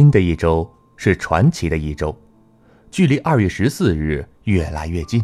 [0.00, 0.66] 新的一周
[0.96, 2.18] 是传奇的一周，
[2.90, 5.22] 距离二月十四日越来越近。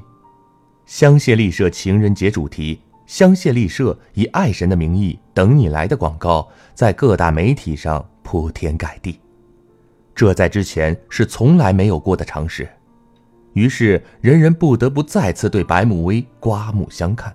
[0.85, 2.79] 香榭丽舍情人节主题
[3.09, 9.19] “香榭丽舍以爱神的名义等你来的”广告在各大媒体上铺天盖地，
[10.15, 12.69] 这在之前是从来没有过的尝试。
[13.55, 17.35] 于是人人不得不再次对白慕薇刮目相看。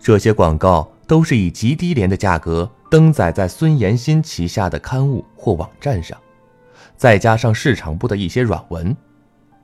[0.00, 2.70] 这些广告都是以极低廉的价格。
[2.90, 6.18] 登载在孙延新旗下的刊物或网站上，
[6.96, 8.96] 再加上市场部的一些软文，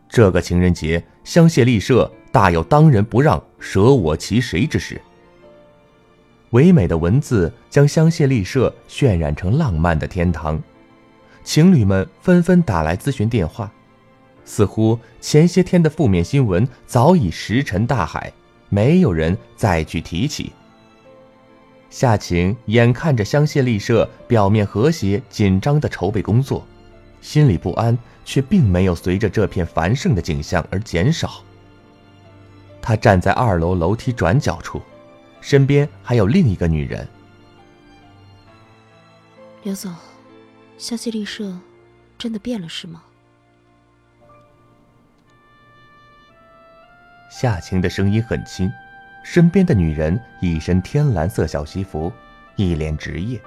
[0.09, 5.01] 这个情人节，香榭丽舍大有当仁不让、舍我其谁之势。
[6.51, 10.63] 唯美的文字将香榭丽舍渲染成浪漫的天堂，
[11.43, 13.69] 情侣们纷纷打来咨询电话，
[14.45, 18.33] 似乎前些天的负面新闻早已石沉大海，
[18.69, 20.53] 没有人再去提起。
[21.89, 26.67] 夏晴眼看着香榭丽舍表面和谐、紧张的筹备工作，
[27.21, 31.43] 心里不安，却并没有随着这片繁盛的景象而减少。
[32.83, 34.83] 他站在二楼楼梯转角处，
[35.41, 37.09] 身边还有另一个女人。
[39.63, 39.95] 刘总，
[40.77, 41.59] 香榭丽舍
[42.19, 43.03] 真的变了是吗？
[47.39, 48.73] 夏晴的声音很轻。
[49.23, 52.11] 身边的女人一身天蓝色小西服，
[52.57, 53.39] 一脸职业，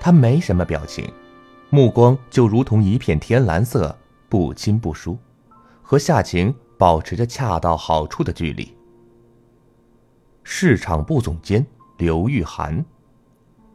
[0.00, 1.12] 她没什么表情，
[1.68, 3.94] 目光就如同一片天蓝色，
[4.30, 5.18] 不亲不疏，
[5.82, 8.74] 和夏晴保持着恰到好处的距离。
[10.42, 11.66] 市场部总监
[11.98, 12.82] 刘玉涵，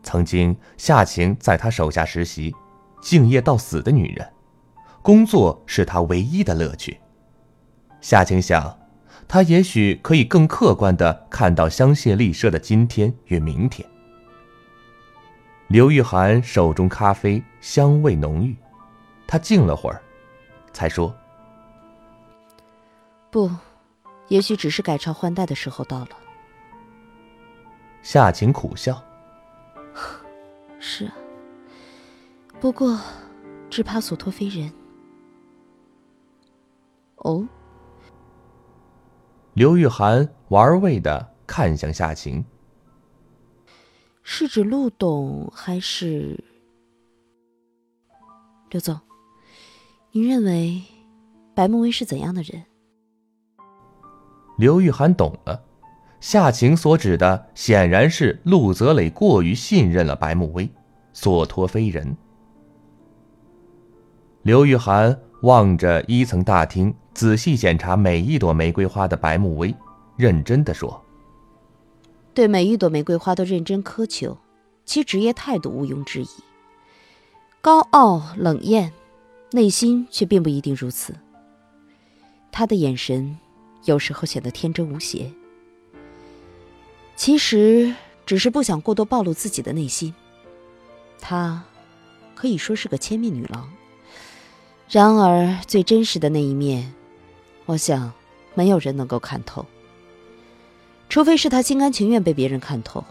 [0.01, 2.51] 曾经夏晴在他手下实习，
[2.99, 4.27] 敬业到死的女人，
[5.03, 6.97] 工作是她唯一的乐趣。
[8.01, 8.80] 夏晴想。
[9.31, 13.89] 他也许可以更客观的看到香榭丽舍的今天与明天。
[15.69, 18.53] 刘玉涵手中咖啡香味浓郁，
[19.25, 20.01] 他静了会儿，
[20.73, 21.15] 才说
[23.31, 23.49] ：“不，
[24.27, 26.09] 也许只是改朝换代的时候到了。”
[28.03, 29.01] 夏晴苦笑
[30.77, 31.13] ：“是啊，
[32.59, 32.99] 不过，
[33.69, 34.69] 只怕所托非人。”
[37.15, 37.47] 哦。
[39.53, 42.45] 刘玉涵玩味的看向夏晴，
[44.23, 46.41] 是指陆董还是
[48.69, 48.97] 刘总？
[50.13, 50.81] 您认为
[51.53, 52.63] 白慕薇是怎样的人？
[54.57, 55.61] 刘玉涵懂了，
[56.21, 60.69] 夏晴所指的显然是陆泽磊过于信任了白慕薇，
[61.11, 62.15] 所托非人。
[64.43, 66.95] 刘玉涵望着一层大厅。
[67.13, 69.75] 仔细检查每一朵玫瑰花的白慕薇，
[70.15, 71.03] 认真的说
[72.33, 74.37] ：“对每一朵玫瑰花都认真苛求，
[74.85, 76.27] 其职业态度毋庸置疑。
[77.61, 78.91] 高傲冷艳，
[79.51, 81.13] 内心却并不一定如此。
[82.51, 83.37] 他的眼神
[83.83, 85.31] 有时候显得天真无邪，
[87.15, 87.93] 其实
[88.25, 90.13] 只是不想过多暴露自己的内心。
[91.19, 91.63] 她
[92.33, 93.69] 可以说是个千面女郎，
[94.89, 96.91] 然而最真实的那一面，
[97.65, 98.11] 我想
[98.53, 99.65] 没有人能够看透，
[101.09, 103.03] 除非是他心甘情愿被别人看透。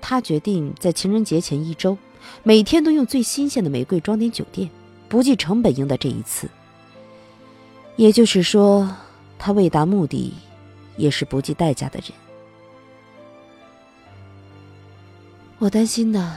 [0.00, 1.96] 他决定在情人节前一周，
[2.42, 4.68] 每天都用最新鲜的玫瑰装点酒店，
[5.08, 6.48] 不计成本赢得这一次。
[7.96, 8.96] 也就是说，
[9.38, 10.34] 他为达目的，
[10.96, 12.08] 也是不计代价的人。
[15.58, 16.36] 我担心的，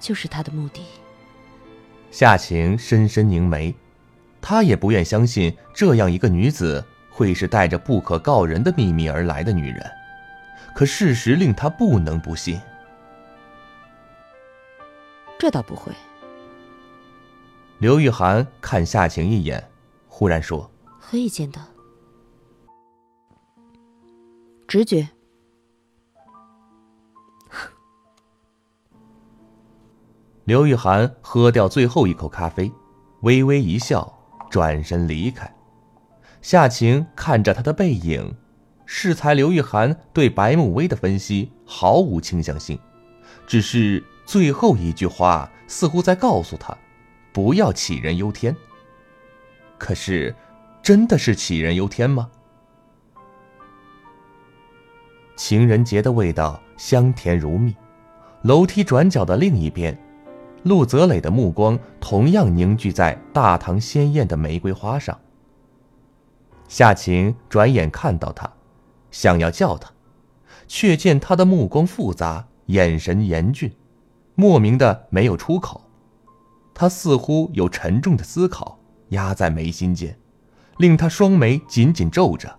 [0.00, 0.80] 就是他的目的。
[2.10, 3.74] 夏晴深深凝眉，
[4.42, 9.90] 她也不愿相信这样一个女子会是带着不可告人的秘密而来的女人，
[10.74, 12.60] 可事实令他不能不信。
[15.38, 15.92] 这倒不会。
[17.78, 19.70] 刘玉涵看夏晴一眼，
[20.08, 20.70] 忽然说。
[20.98, 21.60] 何以见得，
[24.66, 25.08] 直觉。
[30.44, 32.72] 刘玉涵喝掉最后一口咖啡，
[33.22, 34.21] 微微一笑，
[34.52, 35.52] 转身离开。
[36.42, 38.36] 夏晴看着他的背影，
[38.86, 42.78] 适才刘玉涵对白慕薇的分析毫无倾向性，
[43.48, 46.76] 只是最后一句话似乎在告诉他，
[47.32, 48.54] 不要杞人忧天。
[49.78, 50.32] 可是。
[50.82, 52.28] 真的是杞人忧天吗？
[55.36, 57.72] 情人节的味道香甜如蜜。
[58.42, 59.96] 楼梯转角的另一边，
[60.64, 65.18] 陆泽磊的目光同样凝聚在大堂鲜艳的玫瑰花上。
[66.68, 68.50] 夏晴转眼看到他，
[69.10, 69.90] 想要叫他，
[70.66, 73.72] 却见他的目光复杂，眼神严峻，
[74.34, 75.82] 莫名的没有出口。
[76.74, 78.78] 他似乎有沉重的思考
[79.10, 80.16] 压在眉心间。
[80.78, 82.58] 令他双眉紧紧皱着。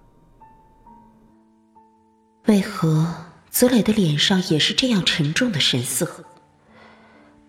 [2.45, 3.13] 为何
[3.49, 6.23] 泽磊的脸上也是这样沉重的神色？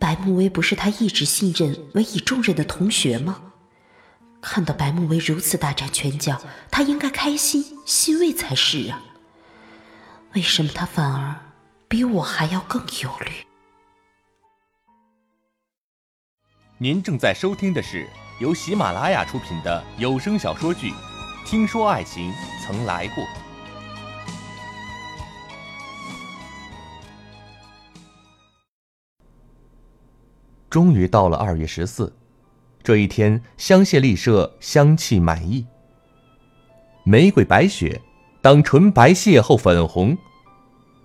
[0.05, 3.41] 白慕薇不是他一直信任、委以重任的同学吗？
[4.43, 6.39] 看到白慕薇如此大展拳脚，
[6.71, 9.03] 他应该开心欣慰才是啊。
[10.35, 11.35] 为什么他反而
[11.89, 13.33] 比我还要更忧虑？
[16.77, 18.07] 您正在收听的是。
[18.41, 20.91] 由喜马拉雅出品的有声小说剧
[21.47, 22.31] 《听说爱情
[22.67, 23.25] 曾来过》，
[30.75, 32.13] 终于到了二月十四
[32.83, 35.65] 这一天，香榭丽舍香气满溢，
[37.05, 38.01] 玫瑰白雪，
[38.43, 40.19] 当纯白邂逅粉红，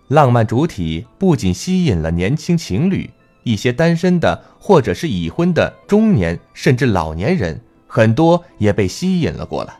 [0.08, 3.08] 浪漫主体不仅吸引了年轻情侣。
[3.44, 9.76] 一些单身的或者是已婚的中年甚至老年人，很多也被吸引了过来。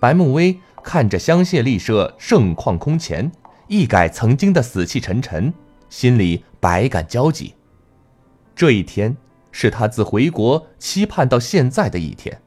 [0.00, 3.30] 白慕薇看着香榭丽舍盛况空前，
[3.68, 5.54] 一改曾经的死气沉沉，
[5.88, 7.54] 心里百感交集。
[8.56, 9.16] 这一天
[9.52, 12.40] 是他自回国期盼到现在的一天。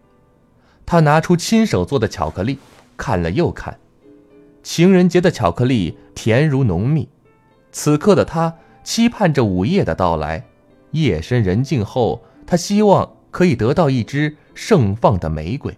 [0.86, 2.58] 他拿出亲手做的巧克力，
[2.98, 3.78] 看了又看。
[4.64, 7.08] 情人节的巧克力甜如浓蜜，
[7.72, 8.56] 此刻的他。
[8.82, 10.44] 期盼着午夜的到来，
[10.92, 15.78] 夜深人静后，他希望可以得到一支盛放的玫瑰。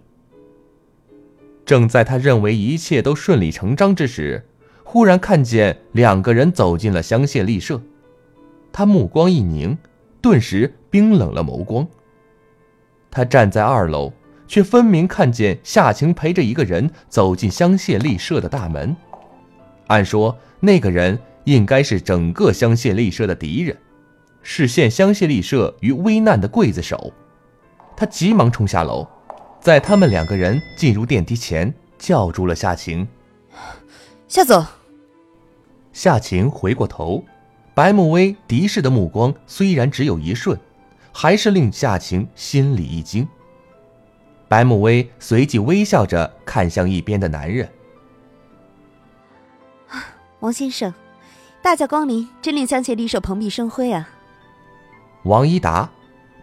[1.66, 4.46] 正在他认为一切都顺理成章之时，
[4.82, 7.82] 忽然看见两个人走进了香榭丽舍，
[8.72, 9.76] 他目光一凝，
[10.22, 11.86] 顿时冰冷了眸光。
[13.10, 14.10] 他站在二楼，
[14.48, 18.96] 却分明看见夏晴陪着一个人走进香榭丽舍的大门。
[19.88, 21.18] 按说那个人。
[21.44, 23.76] 应该是整个香榭丽舍的敌人，
[24.44, 27.12] 是陷香榭丽舍于危难的刽子手。
[27.96, 29.04] 他急忙冲下楼，
[29.60, 33.08] 在他们两个人进入电梯前，叫住了夏晴
[34.28, 34.64] ：“夏总。”
[35.92, 37.24] 夏晴回过头，
[37.74, 40.58] 白慕薇敌视的目光虽然只有一瞬，
[41.12, 43.26] 还是令夏晴心里一惊。
[44.48, 47.66] 白慕薇随即微笑着看向一边的男人
[50.40, 50.92] ：“王先生。”
[51.62, 54.08] 大驾光临，真令香榭丽舍蓬荜生辉啊！
[55.22, 55.88] 王一达，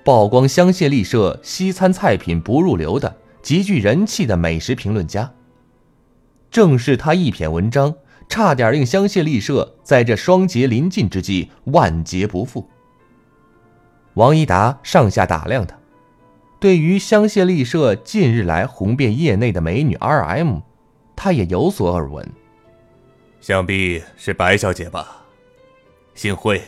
[0.05, 5.29] 曝光香榭丽舍西餐菜品不入流的极具人气的美食评论家。
[6.49, 7.93] 正是他一篇文章，
[8.29, 12.69] 差点令香榭丽舍在这双节临近之际万劫不复。
[14.13, 15.75] 王一达上下打量他，
[16.59, 20.59] 对于香榭丽舍近日来红遍业内的美女 R.M，
[21.15, 22.25] 他也有所耳闻。
[23.41, 25.25] 想必是白小姐吧？
[26.13, 26.61] 幸会，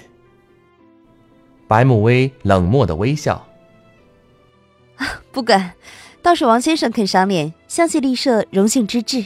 [1.68, 3.46] 白慕薇冷漠的微笑
[5.32, 5.74] ：“不敢，
[6.22, 9.26] 倒是王先生肯赏脸，香榭丽舍荣幸之至。”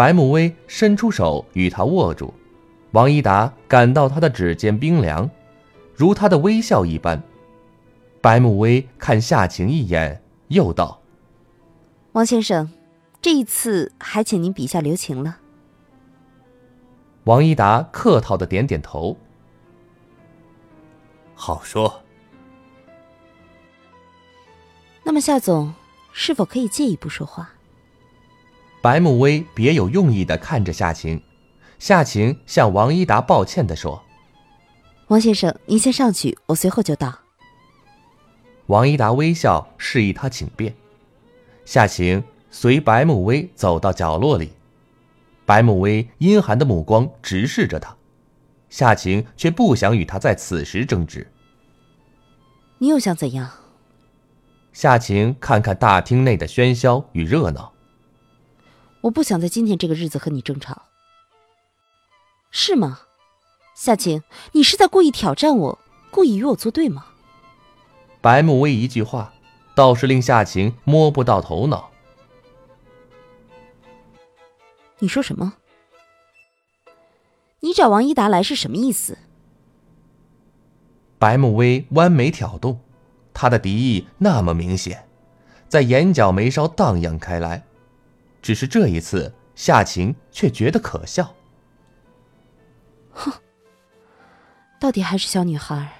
[0.00, 2.32] 白慕薇伸出手与他握住，
[2.92, 5.28] 王一达感到他的指尖冰凉，
[5.94, 7.22] 如他的微笑一般。
[8.22, 11.02] 白慕薇看夏晴一眼，又道
[12.12, 12.72] ：“王先生，
[13.20, 15.36] 这一次还请您笔下留情了。”
[17.24, 19.14] 王一达客套的点点头
[21.36, 22.02] ：“好说。”
[25.04, 25.74] 那么夏总，
[26.10, 27.50] 是否可以借一步说话？
[28.82, 31.22] 白慕薇别有用意的看着夏晴，
[31.78, 34.02] 夏晴向王一达抱歉的说
[35.08, 37.18] ：“王先生，您先上去，我随后就到。”
[38.68, 40.74] 王一达微笑示意他请便，
[41.66, 44.52] 夏晴随白慕薇走到角落里，
[45.44, 47.94] 白慕薇阴寒的目光直视着他，
[48.70, 51.30] 夏晴却不想与他在此时争执。
[52.78, 53.50] 你又想怎样？
[54.72, 57.74] 夏晴看看大厅内的喧嚣与热闹。
[59.02, 60.82] 我不想在今天这个日子和你争吵，
[62.50, 63.00] 是吗？
[63.74, 65.78] 夏晴，你是在故意挑战我，
[66.10, 67.06] 故意与我作对吗？
[68.20, 69.32] 白慕薇一句话，
[69.74, 71.90] 倒是令夏晴摸不到头脑。
[74.98, 75.54] 你说什么？
[77.60, 79.16] 你找王一达来是什么意思？
[81.18, 82.80] 白慕薇弯眉挑动，
[83.32, 85.08] 他的敌意那么明显，
[85.68, 87.64] 在眼角眉梢荡漾开来。
[88.42, 91.34] 只是这一次，夏晴却觉得可笑。
[93.12, 93.32] 哼，
[94.78, 95.92] 到底还是小女孩。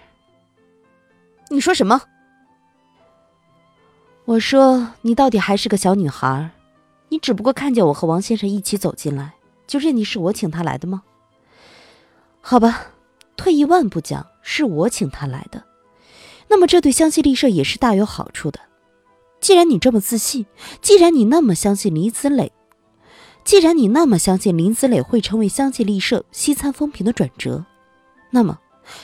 [1.49, 2.01] 你说什么？
[4.25, 6.51] 我说你到底还是个小女孩，
[7.09, 9.35] 你只不过看见我和王先生一起走进来，
[9.67, 11.03] 就认定是我请他来的吗？
[12.41, 12.93] 好吧，
[13.37, 15.65] 退一万步讲，是我请他来的，
[16.49, 18.61] 那么这对香榭丽舍也是大有好处的。
[19.41, 20.47] 既然你这么自信，
[20.83, 22.53] 既然你那么相信林子磊，
[23.43, 27.65] 既然你那么相信林子磊会成为香榭丽舍西餐风评的转折，
[28.31, 28.59] 那么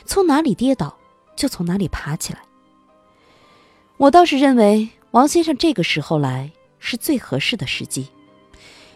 [0.05, 0.97] 从哪里跌倒
[1.35, 2.41] 就从哪里爬起来。
[3.97, 8.09] 我倒是认为王先生这个时候来是最合适的时机，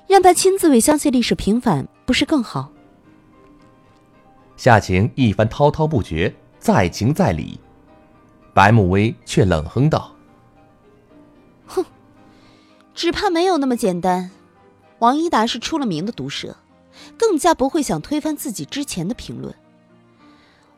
[0.07, 2.71] 让他亲自为香榭丽舍平反，不是更好？
[4.59, 7.59] 夏晴一番滔滔不绝，在情在理，
[8.53, 10.15] 白慕薇却冷哼道。
[11.71, 11.85] 哼，
[12.95, 14.31] 只怕没有那么简单。
[14.99, 16.57] 王一达是出了名的毒舌，
[17.17, 19.55] 更加不会想推翻自己之前的评论。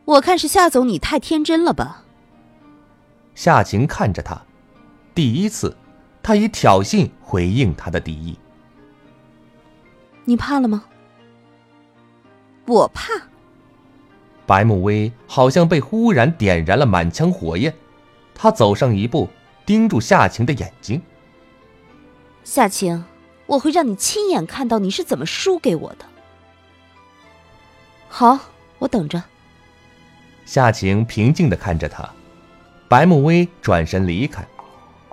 [0.05, 2.05] 我看是夏总你太天真了吧？
[3.35, 4.41] 夏晴看着他，
[5.15, 5.75] 第一次，
[6.23, 8.39] 他以挑衅回应他的敌意。
[10.25, 10.85] 你怕了吗？
[12.67, 13.11] 我怕。
[14.45, 17.75] 白慕薇好像被忽然点燃了满腔火焰，
[18.35, 19.29] 他走上一步。
[19.65, 21.01] 盯住夏晴的眼睛，
[22.45, 23.05] 夏晴，
[23.47, 26.05] 我会让你亲眼看到你是怎么输给我的。
[28.09, 28.39] 好，
[28.79, 29.23] 我等着。
[30.45, 32.09] 夏晴平静的看着他，
[32.89, 34.45] 白慕薇转身离开，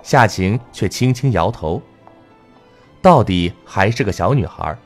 [0.02, 1.80] 夏晴却轻轻摇头。
[3.00, 4.76] 到底还是个小女孩，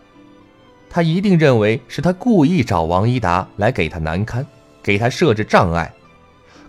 [0.90, 4.46] 她一定认为是他故意找王一达来给她难堪，
[4.82, 5.92] 给她设置障碍。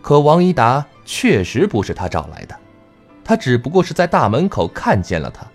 [0.01, 2.55] 可王一达确实不是他找来的。
[3.27, 5.47] 他只不过是在大门口看见了他，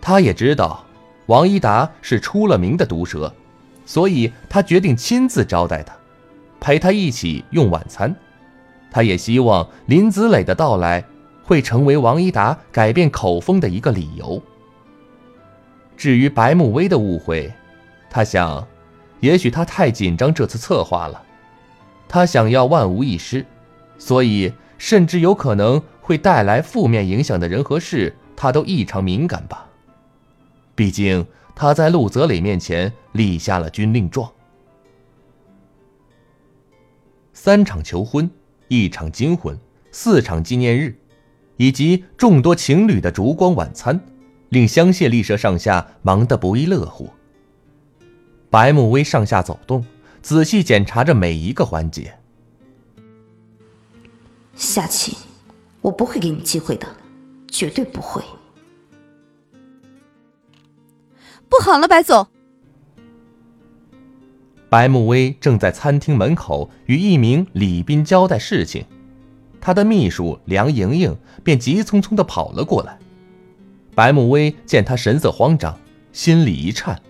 [0.00, 0.82] 他也知道
[1.26, 3.30] 王一达是出了名的毒舌，
[3.84, 5.94] 所以他决定亲自招待他，
[6.58, 8.16] 陪他一起用晚餐。
[8.90, 11.04] 他也希望林子磊的到来
[11.44, 14.42] 会成为王一达改变口风的一个理由。
[15.98, 17.52] 至于白慕薇的误会，
[18.08, 18.66] 他想，
[19.20, 21.22] 也许他太紧张这次策划了，
[22.08, 23.44] 他想要万无一失，
[23.98, 25.82] 所以甚至有可能。
[26.10, 29.68] 会带来负面影响的人和事，他都异常敏感吧？
[30.74, 31.24] 毕竟
[31.54, 34.28] 他在陆泽磊面前立下了军令状。
[37.32, 38.28] 三场求婚，
[38.66, 39.56] 一场金婚，
[39.92, 40.98] 四场纪念日，
[41.56, 44.00] 以及众多情侣的烛光晚餐，
[44.48, 47.08] 令香榭丽舍上下忙得不亦乐乎。
[48.50, 49.86] 白慕薇上下走动，
[50.22, 52.12] 仔细检查着每一个环节。
[54.56, 55.16] 夏晴。
[55.80, 56.86] 我不会给你机会的，
[57.48, 58.22] 绝对不会。
[61.48, 62.26] 不好了，白总！
[64.68, 68.84] 白慕薇正在餐厅门口与一名礼宾交代事情，
[69.60, 72.98] 他的秘书梁莹莹便急匆匆的跑了过来。
[73.94, 75.76] 白慕薇见他神色慌张，
[76.12, 77.02] 心里一颤，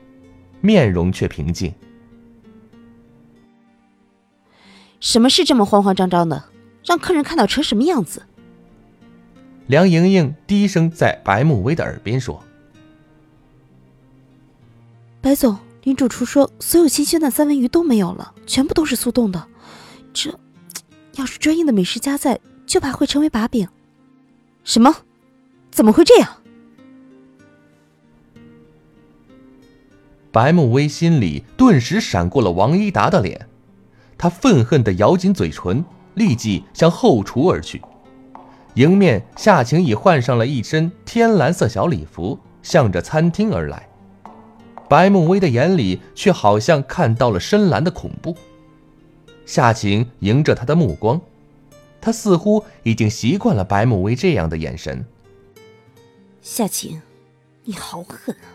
[0.62, 1.74] 面容却平静。
[5.00, 6.44] 什么事这么慌慌张张的？
[6.82, 8.22] 让客人看到成什么样子？
[9.70, 12.42] 梁莹莹低声在白慕薇的耳边说
[15.22, 19.46] ：“白总，林主厨说所有新鲜的三文鱼都没有了，全部都是速冻的。
[20.12, 20.36] 这，
[21.14, 23.68] 要是专业的美食家在，就怕会成为把柄。
[24.64, 24.92] 什么？
[25.70, 26.28] 怎么会这样？”
[30.32, 33.48] 白慕薇心里顿时闪过了王一达的脸，
[34.18, 35.84] 她愤恨的咬紧嘴唇，
[36.14, 37.80] 立即向后厨而去。
[38.80, 43.86] 迎面，夏晴已换上了一身天蓝色小礼服，向着餐厅而来。
[44.88, 48.34] 白慕薇的眼里却好像看到了深蓝的恐怖。
[49.44, 51.20] 夏晴迎着他的目光，
[52.00, 55.04] 他似乎已经习惯了白慕薇这样的眼神。
[56.40, 57.02] 夏晴，
[57.64, 58.48] 你好狠啊！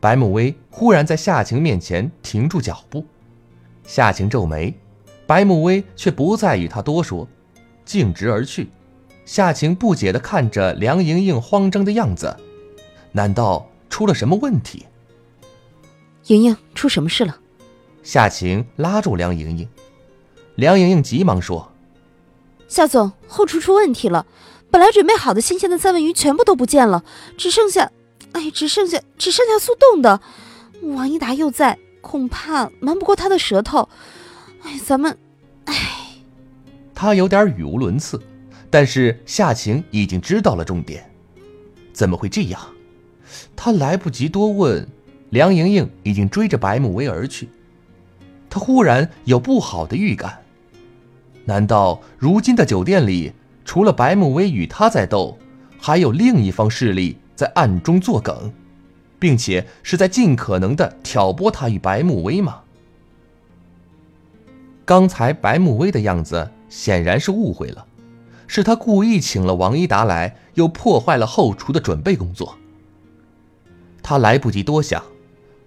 [0.00, 3.04] 白慕薇忽然在夏晴面前停住脚步，
[3.84, 4.72] 夏晴皱眉，
[5.26, 7.28] 白慕薇却不再与他多说。
[7.84, 8.70] 径直而去，
[9.24, 12.36] 夏晴不解地看着梁莹莹慌张的样子，
[13.12, 14.86] 难道出了什么问题？
[16.26, 17.38] 莹莹，出什么事了？
[18.02, 19.68] 夏晴拉住梁莹莹，
[20.56, 21.72] 梁莹莹急忙说
[22.68, 24.26] ：“夏总，后厨出问题了，
[24.70, 27.04] 本来准备好的新鲜的三文鱼全部都不见了，
[27.36, 27.90] 只剩下，
[28.32, 30.20] 哎，只剩下只剩下速冻的。
[30.82, 33.88] 王一达又在，恐怕瞒不过他的舌头。
[34.62, 35.16] 哎，咱们，
[35.64, 36.00] 哎。”
[36.94, 38.20] 他有点语无伦次，
[38.70, 41.10] 但是夏晴已经知道了重点。
[41.92, 42.60] 怎么会这样？
[43.56, 44.86] 他来不及多问，
[45.30, 47.48] 梁莹莹已经追着白慕薇而去。
[48.48, 50.38] 他忽然有不好的预感，
[51.44, 53.32] 难道如今的酒店里，
[53.64, 55.36] 除了白慕薇与他在斗，
[55.78, 58.52] 还有另一方势力在暗中作梗，
[59.18, 62.60] 并且是在尽可能的挑拨他与白慕薇吗？
[64.84, 66.50] 刚才白慕薇的样子。
[66.68, 67.86] 显然是误会了，
[68.46, 72.56] 是他故意请了王一达来，又破坏了后厨的准备工作。
[74.02, 75.02] 他来不及多想，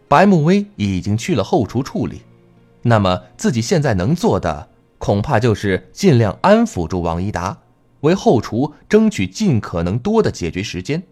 [0.08, 2.22] 白慕薇已经去了后厨处理，
[2.84, 7.58] 那么自己现在能做的，恐怕就是尽量安抚住王一达，
[8.02, 11.04] 为后厨争取尽可能多的解决时间。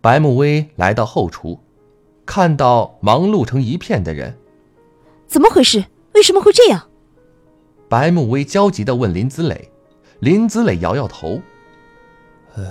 [0.00, 1.60] 白慕薇来到后厨，
[2.26, 4.36] 看到忙碌成一片的人，
[5.28, 5.84] 怎么回事？
[6.14, 6.89] 为什么会这样？
[7.90, 9.68] 白慕薇焦急地问林子磊，
[10.20, 11.42] 林子磊摇摇头
[12.54, 12.62] ：“哎，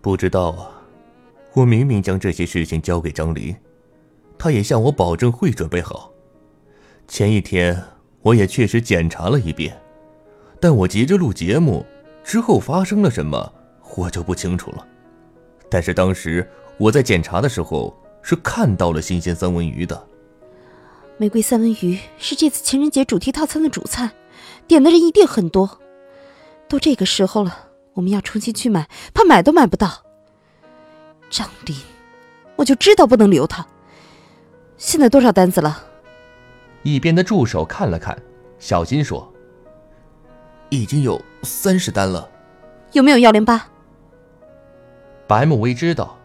[0.00, 0.70] 不知道啊。
[1.54, 3.52] 我明明将这些事情交给张林，
[4.38, 6.12] 他也向我保证会准备好。
[7.08, 7.82] 前一天
[8.22, 9.76] 我也确实检查了一遍，
[10.60, 11.84] 但我急着录节目，
[12.22, 13.52] 之后发生了什么
[13.96, 14.86] 我就不清楚了。
[15.68, 20.06] 但是当时我在检查的时候是看到了新鲜三文鱼的。
[21.16, 24.12] 玫瑰三文鱼是这次情人节主题套餐的主菜。”
[24.68, 25.80] 点的人一定很多，
[26.68, 30.04] 都这个时候了，我们要重新去买，怕买都买不到。
[31.30, 31.74] 张林，
[32.56, 33.66] 我就知道不能留他。
[34.76, 35.84] 现在多少单子了？
[36.82, 38.16] 一边的助手看了看，
[38.58, 39.32] 小金说
[40.68, 42.30] ：“已经有三十单了。”
[42.92, 43.68] 有没有幺零八？
[45.26, 46.16] 白慕薇知道，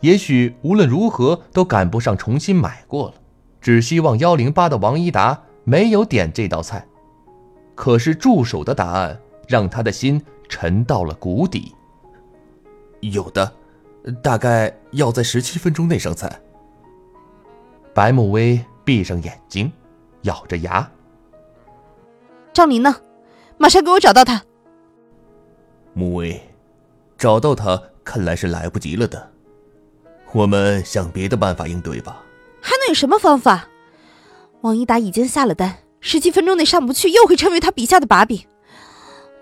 [0.00, 3.14] 也许无论如何都赶不上重新买过了，
[3.60, 6.86] 只希望幺零八的王一达没有点这道菜。
[7.78, 11.72] 可是助手的答案让他的心沉到了谷底。
[12.98, 13.52] 有的，
[14.20, 16.40] 大概要在十七分钟内上菜。
[17.94, 19.72] 白慕薇闭上眼睛，
[20.22, 20.90] 咬着牙。
[22.52, 22.96] 张林呢？
[23.58, 24.42] 马上给我找到他。
[25.94, 26.50] 慕薇，
[27.16, 29.30] 找到他看来是来不及了的。
[30.32, 32.24] 我们想别的办法应对吧。
[32.60, 33.68] 还能有什么方法？
[34.62, 35.76] 王一达已经下了单。
[36.00, 38.44] 十几分钟内上不去，又会成为他笔下的把柄。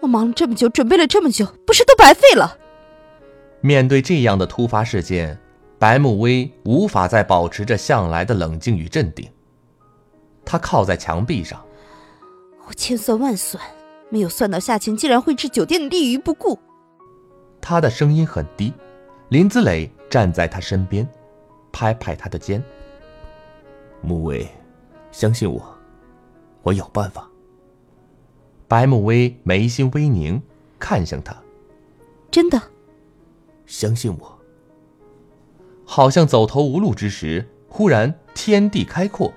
[0.00, 2.58] 我忙了这么久，准备了这么久，不是都白费了？
[3.60, 5.38] 面对这样的突发事件，
[5.78, 9.28] 白慕薇无法再保持着向来的冷静与镇定。
[10.44, 11.64] 他靠在墙壁上，
[12.66, 13.62] 我千算万算，
[14.10, 16.58] 没有算到夏晴竟然会置酒店的利益于不顾。
[17.60, 18.72] 他的声音很低，
[19.30, 21.08] 林子磊站在他身边，
[21.72, 22.62] 拍拍他的肩
[24.00, 24.46] ：“慕薇，
[25.10, 25.66] 相信我。”
[26.66, 27.30] 我有办法。
[28.66, 30.42] 白慕薇眉心微凝，
[30.80, 31.36] 看向他。
[32.28, 32.60] 真的，
[33.66, 34.38] 相信我。
[35.84, 39.32] 好像走投无路之时，忽然天地开阔，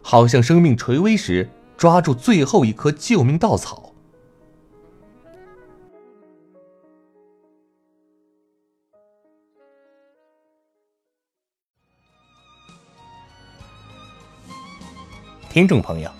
[0.00, 3.92] 好像生命垂危时抓住最后一颗救命稻草。
[15.50, 16.19] 听众朋友。